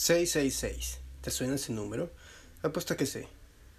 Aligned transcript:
666. 0.00 0.98
¿Te 1.20 1.30
suena 1.30 1.56
ese 1.56 1.74
número? 1.74 2.10
Apuesto 2.62 2.96
que 2.96 3.04
sí. 3.04 3.20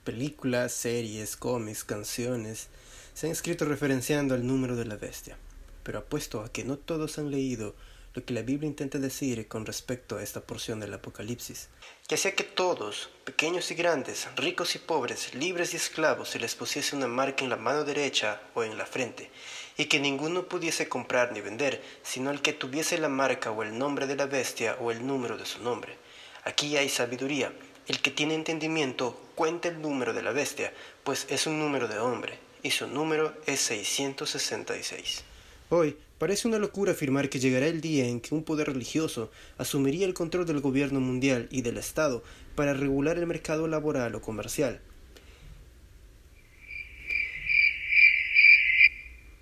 Películas, 0.04 0.72
series, 0.72 1.36
cómics, 1.36 1.84
canciones 1.84 2.68
se 3.16 3.26
han 3.26 3.32
escrito 3.32 3.66
referenciando 3.66 4.36
al 4.36 4.46
número 4.46 4.76
de 4.76 4.86
la 4.86 4.98
bestia. 4.98 5.36
Pero 5.82 5.98
apuesto 5.98 6.42
a 6.42 6.52
que 6.52 6.64
no 6.64 6.78
todos 6.78 7.18
han 7.18 7.32
leído 7.32 7.74
lo 8.14 8.24
que 8.24 8.36
la 8.36 8.44
Biblia 8.44 8.68
intenta 8.68 9.00
decir 9.00 9.48
con 9.48 9.66
respecto 9.66 10.18
a 10.18 10.22
esta 10.22 10.42
porción 10.42 10.80
del 10.80 10.94
Apocalipsis. 10.94 11.70
Que 12.08 12.18
sea 12.18 12.36
que 12.36 12.44
todos, 12.44 13.10
pequeños 13.24 13.72
y 13.72 13.74
grandes, 13.74 14.28
ricos 14.36 14.76
y 14.76 14.78
pobres, 14.78 15.34
libres 15.34 15.74
y 15.74 15.78
esclavos, 15.78 16.30
se 16.30 16.40
les 16.40 16.54
pusiese 16.54 16.96
una 16.96 17.08
marca 17.08 17.44
en 17.44 17.50
la 17.50 17.58
mano 17.58 17.84
derecha 17.84 18.44
o 18.54 18.64
en 18.64 18.78
la 18.78 18.86
frente, 18.86 19.32
y 19.76 19.86
que 19.86 20.00
ninguno 20.00 20.48
pudiese 20.48 20.88
comprar 20.88 21.32
ni 21.32 21.42
vender, 21.42 21.82
sino 22.04 22.30
el 22.30 22.44
que 22.44 22.54
tuviese 22.54 23.00
la 23.00 23.10
marca 23.10 23.50
o 23.50 23.64
el 23.64 23.76
nombre 23.76 24.06
de 24.06 24.18
la 24.18 24.28
bestia 24.28 24.78
o 24.82 24.92
el 24.92 25.08
número 25.08 25.38
de 25.38 25.46
su 25.48 25.64
nombre. 25.64 26.01
Aquí 26.44 26.76
hay 26.78 26.90
sabiduría. 26.90 27.54
El 27.88 28.00
que 28.00 28.10
tiene 28.10 28.36
entendimiento 28.36 29.20
cuenta 29.36 29.68
el 29.68 29.82
número 29.82 30.14
de 30.14 30.24
la 30.24 30.32
bestia, 30.32 30.74
pues 31.04 31.28
es 31.30 31.46
un 31.46 31.60
número 31.60 31.88
de 31.88 32.00
hombre, 32.00 32.40
y 32.64 32.72
su 32.72 32.88
número 32.88 33.34
es 33.46 33.60
666. 33.62 35.24
Hoy 35.70 35.98
parece 36.18 36.48
una 36.48 36.60
locura 36.60 36.94
afirmar 36.94 37.30
que 37.30 37.40
llegará 37.40 37.68
el 37.68 37.82
día 37.82 38.06
en 38.06 38.22
que 38.22 38.36
un 38.36 38.44
poder 38.44 38.68
religioso 38.68 39.32
asumiría 39.58 40.06
el 40.06 40.14
control 40.14 40.46
del 40.46 40.62
gobierno 40.62 41.00
mundial 41.00 41.48
y 41.52 41.62
del 41.62 41.78
Estado 41.78 42.24
para 42.56 42.74
regular 42.74 43.18
el 43.18 43.28
mercado 43.28 43.68
laboral 43.68 44.16
o 44.16 44.22
comercial, 44.22 44.82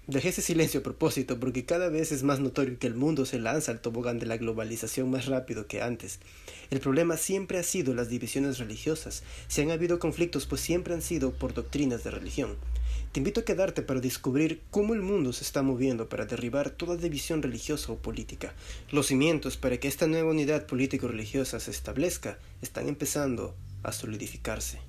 Dejé 0.10 0.30
ese 0.30 0.42
silencio 0.42 0.80
a 0.80 0.84
propósito 0.84 1.40
porque 1.40 1.66
cada 1.66 1.88
vez 1.88 2.12
es 2.12 2.24
más 2.24 2.40
notorio 2.40 2.80
que 2.80 2.88
el 2.88 2.96
mundo 2.96 3.28
se 3.28 3.38
lanza 3.38 3.72
al 3.72 3.80
tobogán 3.80 4.18
de 4.18 4.26
la 4.26 4.38
globalización 4.38 5.12
más 5.12 5.28
rápido 5.28 5.68
que 5.68 5.84
antes. 5.84 6.18
El 6.72 6.80
problema 6.80 7.16
siempre 7.16 7.60
ha 7.60 7.64
sido 7.64 7.94
las 7.94 8.10
divisiones 8.10 8.58
religiosas. 8.58 9.22
Si 9.48 9.62
han 9.62 9.70
habido 9.70 10.00
conflictos, 10.00 10.48
pues 10.48 10.62
siempre 10.62 10.96
han 10.96 11.04
sido 11.04 11.30
por 11.30 11.54
doctrinas 11.54 12.04
de 12.04 12.10
religión. 12.10 12.56
Te 13.12 13.20
invito 13.20 13.42
a 13.42 13.46
quedarte 13.46 13.84
para 13.84 14.00
descubrir 14.00 14.64
cómo 14.72 14.96
el 14.96 15.04
mundo 15.04 15.32
se 15.32 15.44
está 15.44 15.62
moviendo 15.62 16.10
para 16.10 16.26
derribar 16.26 16.72
toda 16.72 16.96
división 16.96 17.44
religiosa 17.44 17.92
o 17.92 17.98
política. 17.98 18.56
Los 18.90 19.06
cimientos 19.06 19.58
para 19.58 19.78
que 19.78 19.88
esta 19.88 20.08
nueva 20.08 20.32
unidad 20.32 20.66
político-religiosa 20.66 21.60
se 21.60 21.70
establezca 21.70 22.40
están 22.64 22.90
empezando 22.90 23.56
a 23.84 23.92
solidificarse. 23.92 24.80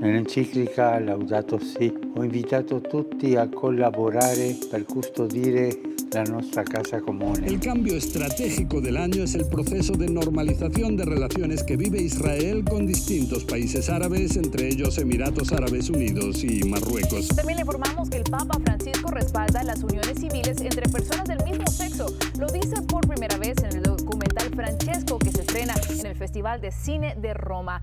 Nell'enciclica 0.00 0.98
Laudato 0.98 1.58
Si 1.58 1.92
ho 2.14 2.22
invitato 2.22 2.80
tutti 2.80 3.36
a 3.36 3.48
collaborare 3.48 4.56
per 4.70 4.84
custodire 4.84 5.78
la 6.12 6.22
nuestra 6.24 6.64
casa 6.64 7.00
común. 7.00 7.44
El 7.44 7.60
cambio 7.60 7.94
estratégico 7.94 8.80
del 8.80 8.96
año 8.96 9.22
es 9.22 9.34
el 9.34 9.46
proceso 9.46 9.92
de 9.92 10.08
normalización 10.08 10.96
de 10.96 11.04
relaciones 11.04 11.62
que 11.62 11.76
vive 11.76 12.00
Israel 12.00 12.64
con 12.64 12.86
distintos 12.86 13.44
países 13.44 13.88
árabes, 13.88 14.36
entre 14.36 14.68
ellos 14.68 14.98
Emiratos 14.98 15.52
Árabes 15.52 15.90
Unidos 15.90 16.42
y 16.42 16.64
Marruecos. 16.64 17.28
También 17.28 17.56
le 17.56 17.62
informamos 17.62 18.10
que 18.10 18.16
el 18.16 18.24
Papa 18.24 18.58
Francisco 18.64 19.10
respalda 19.10 19.62
las 19.62 19.82
uniones 19.82 20.18
civiles 20.18 20.60
entre 20.60 20.88
personas 20.88 21.26
del 21.28 21.44
mismo 21.44 21.66
sexo. 21.66 22.06
Lo 22.38 22.46
dice 22.48 22.82
por 22.82 23.06
primera 23.06 23.36
vez 23.36 23.58
en 23.62 23.76
el 23.76 23.82
documental 23.82 24.48
Francesco 24.54 25.18
que 25.18 25.30
se 25.30 25.42
estrena 25.42 25.74
en 25.90 26.06
el 26.06 26.16
Festival 26.16 26.60
de 26.60 26.72
Cine 26.72 27.16
de 27.20 27.34
Roma. 27.34 27.82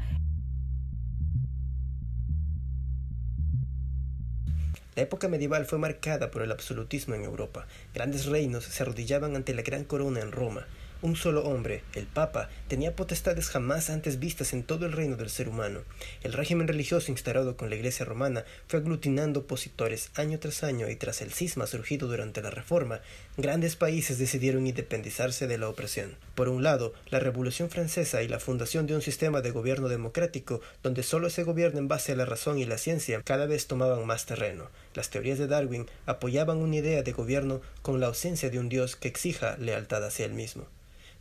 La 4.98 5.04
época 5.04 5.28
medieval 5.28 5.68
fue 5.68 5.78
marcada 5.78 6.32
por 6.32 6.42
el 6.42 6.52
absolutismo 6.52 7.14
en 7.14 7.24
Europa. 7.24 7.68
Grandes 7.94 8.26
reinos 8.26 8.64
se 8.64 8.82
arrodillaban 8.82 9.36
ante 9.36 9.54
la 9.54 9.62
gran 9.62 9.84
corona 9.84 10.22
en 10.22 10.32
Roma. 10.32 10.66
Un 11.04 11.16
solo 11.16 11.44
hombre, 11.44 11.84
el 11.94 12.08
Papa, 12.08 12.50
tenía 12.68 12.96
potestades 12.96 13.50
jamás 13.50 13.92
antes 13.92 14.18
vistas 14.18 14.54
en 14.54 14.64
todo 14.64 14.88
el 14.88 14.94
reino 14.94 15.16
del 15.16 15.30
ser 15.30 15.48
humano. 15.48 15.82
El 16.24 16.34
régimen 16.34 16.68
religioso 16.68 17.12
instaurado 17.12 17.56
con 17.56 17.70
la 17.70 17.76
Iglesia 17.76 18.04
romana 18.04 18.46
fue 18.68 18.80
aglutinando 18.80 19.42
opositores 19.42 20.10
año 20.16 20.40
tras 20.40 20.64
año 20.64 20.90
y 20.90 20.96
tras 20.96 21.22
el 21.22 21.32
cisma 21.32 21.68
surgido 21.68 22.08
durante 22.08 22.42
la 22.42 22.50
Reforma, 22.50 23.02
grandes 23.38 23.76
países 23.76 24.18
decidieron 24.18 24.66
independizarse 24.66 25.46
de 25.46 25.60
la 25.60 25.70
opresión. 25.70 26.16
Por 26.34 26.50
un 26.50 26.64
lado, 26.64 26.96
la 27.12 27.20
Revolución 27.20 27.70
Francesa 27.70 28.24
y 28.24 28.28
la 28.28 28.40
fundación 28.40 28.88
de 28.88 28.96
un 28.96 29.04
sistema 29.04 29.42
de 29.42 29.52
gobierno 29.52 29.90
democrático 29.90 30.62
donde 30.82 31.04
solo 31.04 31.30
se 31.30 31.44
gobierna 31.44 31.78
en 31.78 31.88
base 31.88 32.14
a 32.14 32.16
la 32.16 32.26
razón 32.26 32.58
y 32.58 32.66
la 32.66 32.80
ciencia 32.80 33.22
cada 33.24 33.46
vez 33.46 33.68
tomaban 33.68 34.04
más 34.08 34.26
terreno. 34.26 34.72
Las 34.96 35.12
teorías 35.12 35.38
de 35.38 35.46
Darwin 35.46 35.86
apoyaban 36.08 36.58
una 36.58 36.78
idea 36.78 37.04
de 37.04 37.12
gobierno 37.12 37.62
con 37.84 38.00
la 38.00 38.08
ausencia 38.08 38.50
de 38.50 38.58
un 38.58 38.68
Dios 38.68 38.96
que 38.96 39.08
exija 39.08 39.58
lealtad 39.58 40.04
hacia 40.04 40.26
él 40.26 40.34
mismo. 40.34 40.66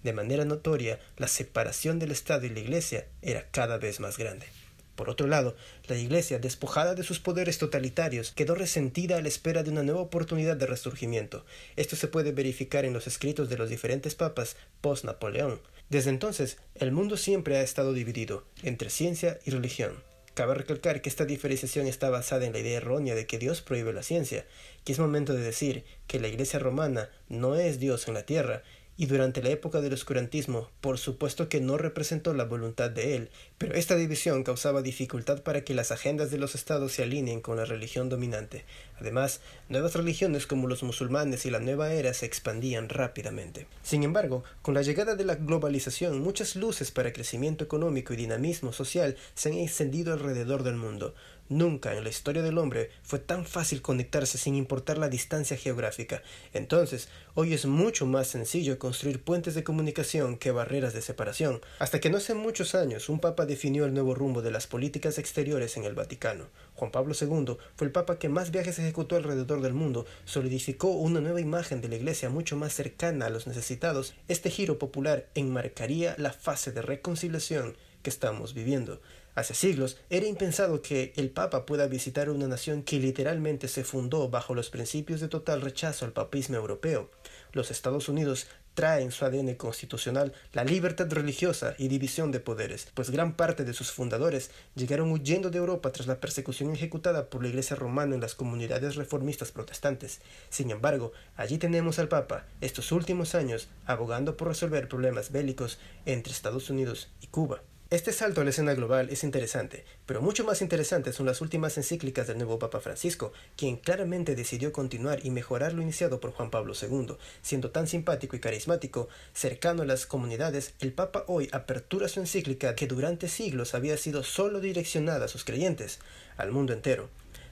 De 0.07 0.13
manera 0.13 0.45
notoria, 0.45 1.01
la 1.17 1.27
separación 1.27 1.99
del 1.99 2.13
Estado 2.13 2.47
y 2.47 2.51
la 2.51 2.61
Iglesia 2.61 3.09
era 3.23 3.49
cada 3.51 3.77
vez 3.77 3.99
más 3.99 4.19
grande. 4.19 4.47
Por 4.95 5.11
otro 5.11 5.27
lado, 5.27 5.57
la 5.89 5.97
Iglesia, 5.97 6.39
despojada 6.39 6.95
de 6.95 7.03
sus 7.03 7.19
poderes 7.19 7.59
totalitarios, 7.59 8.31
quedó 8.31 8.55
resentida 8.55 9.17
a 9.17 9.21
la 9.21 9.27
espera 9.27 9.65
de 9.65 9.71
una 9.71 9.83
nueva 9.83 10.03
oportunidad 10.03 10.57
de 10.57 10.67
resurgimiento. 10.67 11.45
Esto 11.75 11.97
se 11.97 12.07
puede 12.07 12.31
verificar 12.31 12.85
en 12.85 12.93
los 12.93 13.09
escritos 13.09 13.49
de 13.49 13.59
los 13.59 13.69
diferentes 13.69 14.15
papas 14.15 14.57
post-Napoleón. 14.81 15.61
Desde 15.89 16.11
entonces, 16.11 16.59
el 16.77 16.93
mundo 16.93 17.17
siempre 17.17 17.57
ha 17.57 17.63
estado 17.63 17.93
dividido 17.93 18.45
entre 18.63 18.91
ciencia 18.91 19.41
y 19.45 19.51
religión. 19.51 20.05
Cabe 20.35 20.55
recalcar 20.55 21.03
que 21.03 21.09
esta 21.09 21.25
diferenciación 21.25 21.89
está 21.89 22.11
basada 22.11 22.47
en 22.47 22.53
la 22.53 22.61
idea 22.61 22.77
errónea 22.77 23.17
de 23.17 23.27
que 23.27 23.39
Dios 23.39 23.61
prohíbe 23.61 23.93
la 23.93 24.05
ciencia, 24.05 24.47
que 24.85 24.93
es 24.93 25.01
momento 25.01 25.33
de 25.33 25.41
decir 25.41 25.85
que 26.07 26.21
la 26.21 26.29
Iglesia 26.29 26.61
romana 26.61 27.11
no 27.29 27.57
es 27.57 27.81
Dios 27.81 28.07
en 28.07 28.15
la 28.15 28.23
tierra 28.25 28.63
y 28.97 29.07
durante 29.07 29.43
la 29.43 29.51
época 29.51 29.81
del 29.81 29.93
oscurantismo, 29.93 30.71
por 30.81 30.99
supuesto 30.99 31.49
que 31.49 31.61
no 31.61 31.77
representó 31.77 32.33
la 32.33 32.45
voluntad 32.45 32.91
de 32.91 33.17
él, 33.17 33.31
pero 33.59 33.75
esta 33.75 33.97
división 33.97 34.43
causaba 34.43 34.83
dificultad 34.83 35.43
para 35.43 35.65
que 35.65 35.75
las 35.75 35.93
agendas 35.93 36.31
de 36.31 36.39
los 36.39 36.55
estados 36.55 36.93
se 36.93 37.03
alineen 37.03 37.41
con 37.41 37.57
la 37.57 37.65
religión 37.65 38.09
dominante. 38.09 38.65
Además, 38.99 39.41
nuevas 39.69 39.95
religiones 39.95 40.47
como 40.47 40.69
los 40.69 40.83
musulmanes 40.83 41.45
y 41.45 41.51
la 41.51 41.61
nueva 41.61 41.93
era 41.93 42.15
se 42.15 42.25
expandían 42.25 42.89
rápidamente. 42.89 43.67
Sin 43.83 44.03
embargo, 44.03 44.45
con 44.63 44.75
la 44.75 44.83
llegada 44.83 45.15
de 45.15 45.25
la 45.25 45.35
globalización, 45.35 46.21
muchas 46.21 46.57
luces 46.57 46.91
para 46.91 47.13
crecimiento 47.13 47.65
económico 47.65 48.15
y 48.15 48.17
dinamismo 48.17 48.73
social 48.73 49.17
se 49.35 49.51
han 49.51 49.57
encendido 49.57 50.15
alrededor 50.15 50.63
del 50.63 50.77
mundo. 50.77 51.15
Nunca 51.49 51.97
en 51.97 52.03
la 52.03 52.11
historia 52.11 52.43
del 52.43 52.59
hombre 52.59 52.91
fue 53.05 53.21
tan 53.21 53.47
fácil 53.47 53.81
conectarse 53.81 54.37
sin 54.37 54.57
importar 54.57 54.99
la 54.99 55.09
distancia 55.09 55.57
geográfica. 55.57 56.23
Entonces, 56.53 57.09
hoy 57.35 57.55
es 57.55 57.67
mucho 57.67 58.05
más 58.05 58.27
sencillo 58.27 58.81
construir 58.81 59.23
puentes 59.23 59.55
de 59.55 59.63
comunicación 59.63 60.39
que 60.39 60.51
barreras 60.51 60.93
de 60.93 61.03
separación. 61.03 61.61
Hasta 61.79 62.01
que 62.01 62.11
no 62.11 62.17
hace 62.17 62.35
muchos 62.35 62.75
años 62.75 63.09
un 63.09 63.21
papa 63.21 63.47
definió 63.47 63.85
el 63.85 63.95
nuevo 63.95 64.13
rumbo 64.13 64.43
de 64.43 64.51
las 64.51 64.67
políticas 64.67 65.19
exteriores 65.19 65.77
en 65.77 65.85
el 65.85 65.95
Vaticano. 65.95 66.49
Juan 66.75 66.91
Pablo 66.91 67.15
II 67.19 67.57
fue 67.77 67.87
el 67.87 67.93
papa 67.93 68.19
que 68.19 68.29
más 68.29 68.51
viajes 68.51 68.81
ejecutó 68.81 69.15
alrededor 69.15 69.63
del 69.63 69.73
mundo, 69.73 70.05
solidificó 70.25 70.89
una 70.89 71.21
nueva 71.21 71.41
imagen 71.41 71.81
de 71.81 71.89
la 71.89 71.97
Iglesia 71.97 72.29
mucho 72.29 72.57
más 72.57 72.73
cercana 72.73 73.27
a 73.27 73.31
los 73.31 73.47
necesitados. 73.47 74.15
Este 74.27 74.51
giro 74.51 74.81
popular 74.81 75.29
enmarcaría 75.37 76.17
la 76.19 76.33
fase 76.33 76.73
de 76.73 76.83
reconciliación 76.83 77.77
que 78.03 78.11
estamos 78.11 78.53
viviendo. 78.53 79.01
Hace 79.37 79.53
siglos 79.53 79.99
era 80.09 80.27
impensado 80.27 80.81
que 80.81 81.13
el 81.17 81.29
Papa 81.29 81.67
pueda 81.67 81.87
visitar 81.89 82.31
una 82.31 82.49
nación 82.49 82.83
que 82.83 82.99
literalmente 82.99 83.69
se 83.69 83.85
fundó 83.85 84.31
bajo 84.31 84.55
los 84.55 84.71
principios 84.71 85.21
de 85.21 85.29
total 85.29 85.61
rechazo 85.61 86.07
al 86.07 86.15
papismo 86.15 86.57
europeo. 86.57 87.11
Los 87.53 87.71
Estados 87.71 88.09
Unidos 88.09 88.47
traen 88.73 89.13
su 89.13 89.27
ADN 89.27 89.55
constitucional 89.57 90.33
la 90.55 90.65
libertad 90.65 91.13
religiosa 91.13 91.75
y 91.77 91.89
división 91.89 92.33
de 92.33 92.41
poderes, 92.41 92.89
pues 92.95 93.11
gran 93.11 93.37
parte 93.37 93.65
de 93.65 93.75
sus 93.75 93.93
fundadores 93.93 94.51
llegaron 94.75 95.13
huyendo 95.13 95.51
de 95.51 95.59
Europa 95.59 95.93
tras 95.93 96.07
la 96.07 96.19
persecución 96.19 96.73
ejecutada 96.73 97.29
por 97.29 97.43
la 97.43 97.49
Iglesia 97.49 97.77
romana 97.77 98.15
en 98.15 98.23
las 98.23 98.35
comunidades 98.35 98.97
reformistas 98.97 99.53
protestantes. 99.53 100.23
Sin 100.49 100.71
embargo, 100.71 101.13
allí 101.37 101.59
tenemos 101.59 101.99
al 101.99 102.09
Papa, 102.09 102.47
estos 102.63 102.91
últimos 102.91 103.35
años, 103.35 103.69
abogando 103.85 104.39
por 104.39 104.49
resolver 104.49 104.89
problemas 104.89 105.31
bélicos 105.31 105.79
entre 106.07 106.33
Estados 106.33 106.71
Unidos 106.71 107.11
y 107.21 107.27
Cuba. 107.27 107.61
Este 107.89 108.13
salto 108.13 108.41
a 108.41 108.45
la 108.45 108.51
escena 108.51 108.75
global 108.75 109.11
es 109.11 109.23
interesante, 109.23 109.85
pero 110.07 110.21
mucho 110.21 110.43
más 110.43 110.61
interesantes 110.61 111.15
son 111.15 111.25
las 111.25 111.41
últimas 111.41 111.77
encíclicas 111.77 112.27
del 112.27 112.37
nuevo 112.37 112.59
Papa 112.59 112.81
Francisco, 112.81 113.33
quien 113.57 113.77
claramente 113.77 114.35
decidió 114.35 114.73
continuar 114.73 115.25
y 115.25 115.31
mejorar 115.31 115.73
lo 115.73 115.83
iniciado 115.83 116.19
por 116.19 116.33
Juan 116.33 116.51
Pablo 116.51 116.75
II. 116.75 117.15
Siendo 117.43 117.71
tan 117.71 117.87
simpático 117.87 118.35
y 118.35 118.41
carismático, 118.41 119.09
cercano 119.35 119.83
a 119.83 119.87
las 119.87 120.05
comunidades, 120.05 120.75
el 120.81 120.95
Papa 120.95 121.23
hoy 121.29 121.49
apertura 121.53 122.09
su 122.09 122.19
encíclica 122.19 122.75
que 122.75 122.89
durante 122.89 123.29
siglos 123.29 123.73
había 123.73 123.97
sido 123.97 124.25
solo 124.25 124.59
direccionada 124.59 125.27
a 125.27 125.29
sus 125.29 125.45
creyentes, 125.45 126.01
al 126.39 126.51
mundo 126.51 126.73
entero. 126.73 127.09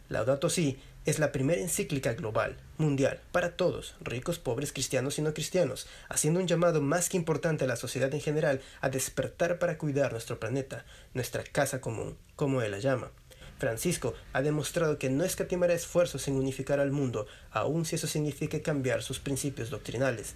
Laudato 0.09 0.51
Si 0.51 0.79
es 1.07 1.19
la 1.19 1.33
primera 1.33 1.61
encíclica 1.61 2.13
global, 2.15 2.57
mundial, 2.79 3.21
para 3.33 3.57
todos, 3.57 3.95
ricos, 4.01 4.39
pobres, 4.39 4.73
cristianos 4.73 5.19
y 5.19 5.23
no 5.23 5.35
cristianos, 5.35 5.87
haciendo 6.09 6.41
un 6.41 6.47
llamado 6.47 6.81
más 6.83 7.09
que 7.09 7.17
importante 7.17 7.65
a 7.65 7.67
la 7.67 7.77
sociedad 7.77 8.13
en 8.13 8.21
general 8.21 8.61
a 8.81 8.91
despertar 8.91 9.59
para 9.59 9.79
cuidar 9.79 10.13
nuestro 10.13 10.39
planeta, 10.39 10.85
nuestra 11.15 11.43
casa 11.43 11.81
común, 11.81 12.17
como 12.37 12.63
él 12.63 12.71
la 12.71 12.79
llama. 12.79 13.11
Francisco 13.59 14.15
ha 14.33 14.43
demostrado 14.43 14.99
que 14.99 15.11
no 15.11 15.25
escatimará 15.25 15.73
esfuerzos 15.75 16.29
en 16.29 16.35
unificar 16.35 16.81
al 16.81 16.91
mundo, 16.91 17.27
aun 17.51 17.85
si 17.85 17.97
eso 17.97 18.07
signifique 18.07 18.63
cambiar 18.63 19.03
sus 19.03 19.21
principios 19.21 19.71
doctrinales. 19.71 20.35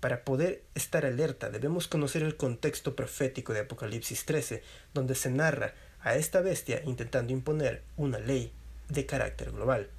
Para 0.00 0.24
poder 0.24 0.62
estar 0.74 1.04
alerta 1.04 1.50
debemos 1.50 1.88
conocer 1.88 2.22
el 2.22 2.36
contexto 2.36 2.96
profético 2.96 3.52
de 3.52 3.60
Apocalipsis 3.60 4.24
13, 4.24 4.62
donde 4.94 5.14
se 5.14 5.30
narra 5.30 5.74
a 6.00 6.16
esta 6.16 6.40
bestia 6.40 6.82
intentando 6.86 7.32
imponer 7.34 7.82
una 7.96 8.18
ley 8.18 8.52
de 8.90 9.06
carácter 9.06 9.52
global 9.52 9.90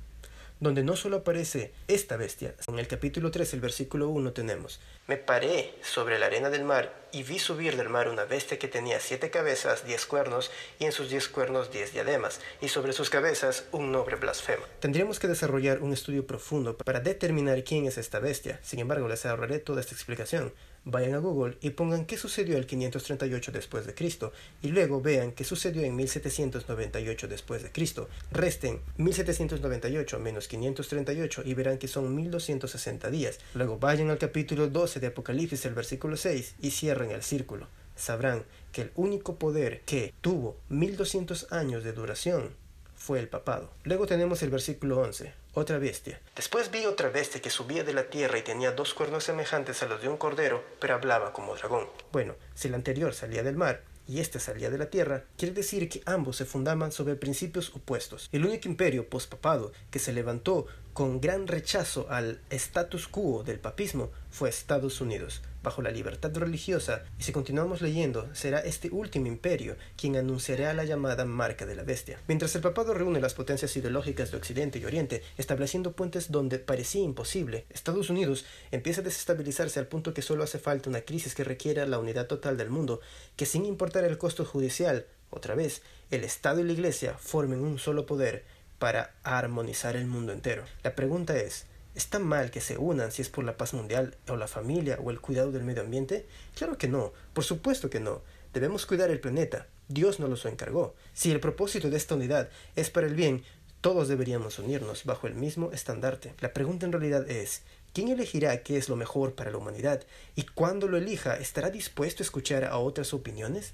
donde 0.62 0.84
no 0.84 0.96
solo 0.96 1.18
aparece 1.18 1.74
esta 1.88 2.16
bestia. 2.16 2.54
En 2.68 2.80
el 2.80 2.88
capítulo 2.88 3.32
3, 3.32 3.56
el 3.56 3.62
versículo 3.62 4.10
1 4.10 4.32
tenemos, 4.32 4.80
Me 5.08 5.18
paré 5.18 5.74
sobre 5.82 6.20
la 6.20 6.28
arena 6.28 6.52
del 6.52 6.64
mar 6.64 6.94
y 7.12 7.24
vi 7.24 7.40
subir 7.40 7.76
del 7.76 7.90
mar 7.90 8.08
una 8.08 8.26
bestia 8.26 8.60
que 8.60 8.68
tenía 8.68 9.00
siete 9.00 9.32
cabezas, 9.32 9.86
diez 9.86 10.06
cuernos, 10.06 10.52
y 10.80 10.86
en 10.86 10.92
sus 10.92 11.10
diez 11.10 11.28
cuernos 11.28 11.72
diez 11.72 11.92
diademas, 11.94 12.40
y 12.62 12.70
sobre 12.70 12.94
sus 12.94 13.10
cabezas 13.10 13.66
un 13.72 13.92
noble 13.92 14.16
blasfemo. 14.16 14.64
Tendríamos 14.80 15.20
que 15.20 15.28
desarrollar 15.28 15.82
un 15.82 15.94
estudio 15.94 16.28
profundo 16.28 16.78
para 16.78 17.00
determinar 17.00 17.64
quién 17.64 17.88
es 17.88 17.98
esta 17.98 18.20
bestia. 18.20 18.60
Sin 18.62 18.80
embargo, 18.80 19.08
les 19.08 19.26
ahorraré 19.26 19.58
toda 19.58 19.82
esta 19.82 19.96
explicación 19.96 20.54
vayan 20.86 21.14
a 21.14 21.20
Google 21.20 21.58
y 21.62 21.72
pongan 21.72 22.06
qué 22.06 22.18
sucedió 22.18 22.58
el 22.58 22.66
538 22.66 23.52
después 23.52 23.86
de 23.86 23.94
Cristo 23.94 24.32
y 24.62 24.70
luego 24.70 25.02
vean 25.02 25.32
qué 25.32 25.44
sucedió 25.44 25.84
en 25.84 25.96
1798 25.96 27.28
después 27.28 27.64
de 27.64 27.72
Cristo. 27.72 28.10
Resten 28.32 28.82
1798 28.98 30.20
menos 30.20 30.48
538 30.48 31.44
y 31.46 31.54
verán 31.54 31.78
que 31.78 31.88
son 31.88 32.16
1260 32.16 33.10
días. 33.12 33.40
Luego 33.54 33.78
vayan 33.78 34.10
al 34.10 34.18
capítulo 34.18 34.68
12 34.68 35.00
de 35.00 35.08
Apocalipsis, 35.08 35.66
el 35.66 35.74
versículo 35.74 36.18
6 36.18 36.56
y 36.62 36.72
cierren 36.72 37.12
el 37.12 37.24
círculo. 37.24 37.68
Sabrán 37.96 38.44
que 38.72 38.84
el 38.84 38.92
único 38.96 39.36
poder 39.36 39.82
que 39.82 40.14
tuvo 40.22 40.58
1200 40.70 41.52
años 41.52 41.84
de 41.84 41.94
duración 41.94 42.50
fue 42.96 43.20
el 43.20 43.28
papado. 43.28 43.70
Luego 43.84 44.08
tenemos 44.08 44.42
el 44.44 44.50
versículo 44.50 45.00
11, 45.02 45.34
otra 45.54 45.78
bestia. 45.78 46.20
Después 46.36 46.72
vi 46.72 46.86
otra 46.86 47.10
bestia 47.10 47.42
que 47.42 47.50
subía 47.50 47.84
de 47.84 47.94
la 47.94 48.10
tierra 48.10 48.38
y 48.38 48.44
tenía 48.44 48.72
dos 48.72 48.94
cuernos 48.94 49.24
semejantes 49.24 49.84
a 49.84 49.88
los 49.88 50.02
de 50.02 50.10
un 50.10 50.18
cordero, 50.18 50.64
pero 50.80 50.96
hablaba 50.96 51.34
como 51.34 51.56
dragón. 51.56 51.88
Bueno, 52.12 52.36
si 52.56 52.68
el 52.68 52.76
anterior 52.76 53.14
salía 53.14 53.44
del 53.44 53.56
mar, 53.58 53.84
y 54.08 54.20
este 54.20 54.40
salía 54.40 54.70
de 54.70 54.78
la 54.78 54.90
tierra, 54.90 55.24
quiere 55.38 55.54
decir 55.54 55.88
que 55.88 56.02
ambos 56.06 56.36
se 56.36 56.46
fundaban 56.46 56.92
sobre 56.92 57.16
principios 57.16 57.70
opuestos. 57.74 58.28
El 58.32 58.46
único 58.46 58.68
imperio 58.68 59.08
pospapado 59.08 59.72
que 59.90 60.00
se 60.00 60.12
levantó 60.12 60.66
con 60.94 61.22
gran 61.22 61.48
rechazo 61.48 62.08
al 62.10 62.42
status 62.50 63.08
quo 63.08 63.44
del 63.44 63.60
papismo 63.60 64.12
fue 64.30 64.50
Estados 64.50 65.00
Unidos, 65.00 65.42
bajo 65.64 65.82
la 65.82 65.92
libertad 65.92 66.36
religiosa, 66.36 67.04
y 67.20 67.24
si 67.24 67.32
continuamos 67.32 67.82
leyendo, 67.82 68.34
será 68.34 68.60
este 68.60 68.90
último 68.90 69.28
imperio 69.28 69.76
quien 69.96 70.16
anunciará 70.16 70.74
la 70.74 70.84
llamada 70.84 71.26
marca 71.26 71.66
de 71.66 71.76
la 71.76 71.84
bestia. 71.84 72.20
Mientras 72.28 72.56
el 72.56 72.62
papado 72.62 72.94
reúne 72.94 73.22
las 73.22 73.34
potencias 73.34 73.76
ideológicas 73.78 74.32
de 74.32 74.38
Occidente 74.38 74.80
y 74.80 74.86
Oriente, 74.86 75.24
estableciendo 75.38 75.94
puentes 75.94 76.32
donde 76.32 76.60
parecía 76.60 77.04
imposible, 77.04 77.66
Estados 77.70 78.10
Unidos 78.10 78.46
empieza 78.72 79.02
a 79.02 79.04
desestabilizarse 79.04 79.80
al 79.80 79.88
punto 79.88 80.14
que 80.14 80.22
solo 80.22 80.44
hace 80.44 80.60
falta 80.60 80.90
una 80.90 81.02
crisis 81.02 81.36
que 81.36 81.44
requiera 81.44 81.86
la 81.86 82.00
unidad 82.00 82.28
total 82.28 82.58
del 82.58 82.70
mundo, 82.70 83.02
que 83.36 83.46
sin 83.46 83.66
importar 83.66 84.04
el 84.04 84.18
costo 84.18 84.46
judicial, 84.46 85.06
otra 85.30 85.56
vez, 85.56 85.82
el 86.10 86.24
Estado 86.24 86.60
y 86.60 86.64
la 86.64 86.74
Iglesia 86.74 87.16
formen 87.18 87.62
un 87.62 87.80
solo 87.80 88.06
poder 88.06 88.44
para 88.80 89.14
armonizar 89.24 89.96
el 89.96 90.08
mundo 90.08 90.34
entero. 90.34 90.66
La 90.84 90.96
pregunta 90.96 91.38
es, 91.38 91.66
¿Está 91.94 92.20
mal 92.20 92.52
que 92.52 92.62
se 92.62 92.78
unan 92.78 93.12
si 93.12 93.22
es 93.22 93.30
por 93.30 93.44
la 93.44 93.58
paz 93.58 93.74
mundial 93.74 94.16
o 94.30 94.38
la 94.38 94.48
familia 94.48 94.98
o 95.04 95.12
el 95.12 95.20
cuidado 95.20 95.52
del 95.52 95.64
medio 95.64 95.82
ambiente? 95.82 96.26
Claro 96.56 96.78
que 96.78 96.88
no, 96.88 97.12
por 97.34 97.44
supuesto 97.44 97.90
que 97.90 98.00
no. 98.00 98.22
Debemos 98.54 98.86
cuidar 98.86 99.12
el 99.12 99.20
planeta. 99.20 99.68
Dios 99.90 100.20
nos 100.20 100.44
lo 100.44 100.50
encargó. 100.50 100.96
Si 101.14 101.32
el 101.32 101.42
propósito 101.42 101.90
de 101.90 101.98
esta 101.98 102.16
unidad 102.16 102.50
es 102.78 102.90
para 102.90 103.08
el 103.08 103.16
bien, 103.16 103.44
todos 103.82 104.08
deberíamos 104.08 104.58
unirnos 104.60 105.04
bajo 105.04 105.28
el 105.28 105.36
mismo 105.36 105.72
estandarte. 105.74 106.34
La 106.40 106.54
pregunta 106.54 106.86
en 106.86 106.94
realidad 106.94 107.30
es, 107.30 107.64
¿quién 107.94 108.08
elegirá 108.08 108.64
qué 108.64 108.78
es 108.78 108.88
lo 108.88 108.96
mejor 108.96 109.36
para 109.36 109.52
la 109.52 109.58
humanidad? 109.58 110.04
Y 110.36 110.44
cuando 110.44 110.88
lo 110.88 110.98
elija, 110.98 111.36
¿estará 111.36 111.72
dispuesto 111.72 112.24
a 112.24 112.26
escuchar 112.26 112.64
a 112.64 112.78
otras 112.78 113.14
opiniones? 113.14 113.74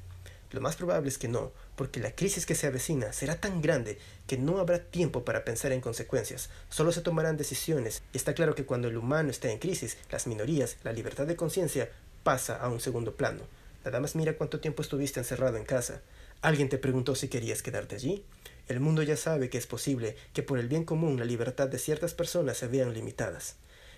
Lo 0.51 0.61
más 0.61 0.77
probable 0.77 1.09
es 1.09 1.17
que 1.17 1.27
no, 1.27 1.51
porque 1.75 1.99
la 1.99 2.15
crisis 2.15 2.45
que 2.45 2.55
se 2.55 2.67
avecina 2.67 3.11
será 3.11 3.39
tan 3.39 3.61
grande 3.61 3.97
que 4.27 4.37
no 4.37 4.59
habrá 4.59 4.79
tiempo 4.79 5.25
para 5.25 5.43
pensar 5.43 5.73
en 5.73 5.81
consecuencias, 5.81 6.49
solo 6.69 6.91
se 6.91 7.01
tomarán 7.01 7.35
decisiones, 7.35 8.01
y 8.13 8.17
está 8.17 8.33
claro 8.33 8.55
que 8.55 8.65
cuando 8.65 8.87
el 8.87 8.97
humano 8.97 9.29
está 9.29 9.51
en 9.51 9.59
crisis, 9.59 9.97
las 10.09 10.25
minorías, 10.25 10.77
la 10.83 10.93
libertad 10.93 11.27
de 11.27 11.35
conciencia, 11.35 11.89
pasa 12.23 12.57
a 12.57 12.69
un 12.69 12.79
segundo 12.79 13.15
plano. 13.15 13.41
Nada 13.83 13.99
más 13.99 14.15
mira 14.15 14.37
cuánto 14.37 14.59
tiempo 14.59 14.81
estuviste 14.81 15.19
encerrado 15.19 15.57
en 15.57 15.65
casa. 15.65 16.01
¿Alguien 16.41 16.69
te 16.69 16.77
preguntó 16.77 17.15
si 17.15 17.27
querías 17.27 17.61
quedarte 17.61 17.95
allí? 17.95 18.23
El 18.67 18.79
mundo 18.79 19.01
ya 19.01 19.15
sabe 19.15 19.49
que 19.49 19.57
es 19.57 19.67
posible 19.67 20.15
que 20.33 20.43
por 20.43 20.59
el 20.59 20.67
bien 20.67 20.83
común 20.83 21.17
la 21.17 21.25
libertad 21.25 21.69
de 21.69 21.79
ciertas 21.79 22.13
personas 22.13 22.57
se 22.57 22.67
vean 22.67 22.93
limitadas. 22.93 23.55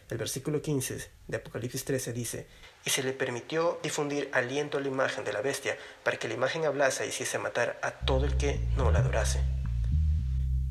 El 0.09 0.17
versículo 0.17 0.61
15 0.61 1.07
de 1.27 1.37
Apocalipsis 1.37 1.85
13 1.85 2.13
dice, 2.13 2.47
y 2.83 2.89
se 2.89 3.03
le 3.03 3.13
permitió 3.13 3.79
difundir 3.83 4.29
aliento 4.33 4.79
a 4.79 4.81
la 4.81 4.87
imagen 4.87 5.23
de 5.23 5.33
la 5.33 5.41
bestia, 5.41 5.77
para 6.03 6.17
que 6.17 6.27
la 6.27 6.33
imagen 6.33 6.65
hablase 6.65 7.05
y 7.05 7.09
hiciese 7.09 7.37
matar 7.37 7.79
a 7.83 7.91
todo 7.91 8.25
el 8.25 8.35
que 8.35 8.59
no 8.75 8.91
la 8.91 8.99
adorase. 8.99 9.39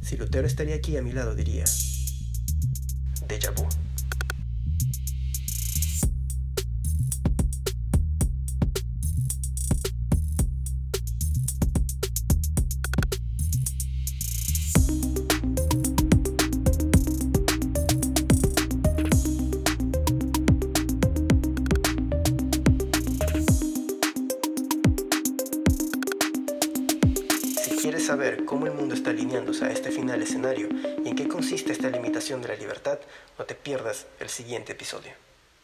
Si 0.02 0.16
Lutero 0.16 0.46
estaría 0.46 0.74
aquí 0.74 0.96
a 0.96 1.02
mi 1.02 1.12
lado 1.12 1.34
diría, 1.34 1.64
déjà 3.28 3.50
vu. 3.52 3.87
Saber 28.08 28.46
cómo 28.46 28.64
el 28.64 28.72
mundo 28.72 28.94
está 28.94 29.10
alineándose 29.10 29.66
a 29.66 29.70
este 29.70 29.90
final 29.90 30.22
escenario 30.22 30.70
y 31.04 31.10
en 31.10 31.14
qué 31.14 31.28
consiste 31.28 31.72
esta 31.72 31.90
limitación 31.90 32.40
de 32.40 32.48
la 32.48 32.56
libertad, 32.56 32.98
no 33.38 33.44
te 33.44 33.54
pierdas 33.54 34.06
el 34.18 34.30
siguiente 34.30 34.72
episodio. 34.72 35.27